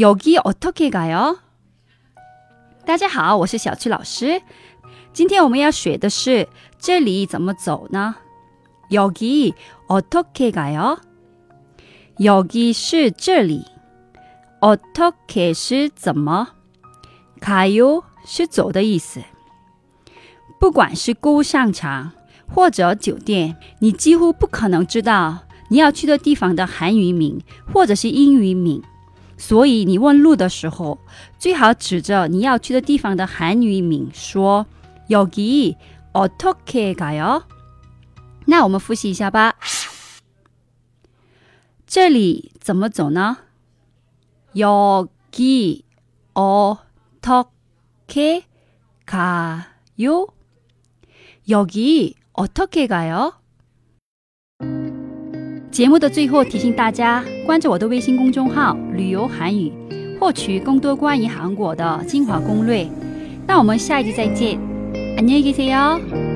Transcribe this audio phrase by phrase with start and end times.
[0.00, 1.36] 여기어떻게가 요？
[2.86, 4.40] 大家好，我是小七老师。
[5.12, 8.16] 今天我们要学的是这里怎么走呢？
[8.92, 9.52] 여기
[9.88, 11.00] 어떻게가 요？
[12.16, 13.66] 여기是这里，
[14.62, 16.48] 어떻게是怎么，
[17.38, 19.20] 가요是走的意思。
[20.58, 22.12] 不管是购物商场
[22.48, 28.82] 或者酒店，你几乎不可能知道你要去的地方的韩语名或者是英语名。
[29.40, 30.98] 所以你问路的时候，
[31.38, 34.66] 最好指着你要去的地方的韩语名说
[35.08, 35.74] “여기
[36.12, 37.42] 어떻게가요”。
[38.44, 39.56] 那我们复习一下吧，
[41.86, 43.38] 这里怎么走呢？
[44.56, 45.84] 여기
[46.34, 46.76] 어
[47.22, 47.46] 떻
[48.06, 48.42] 게
[49.06, 49.62] 가
[49.98, 50.34] 요？
[51.48, 53.39] 여기어떻게가 요？
[55.70, 59.72] 节目的最后提醒大家，关注我的微信公众号“旅游韩语”，
[60.18, 62.86] 获取更多关于韩国的精华攻略。
[63.46, 64.58] 那我们下一集再见，
[65.16, 66.29] 안녕히계세 요。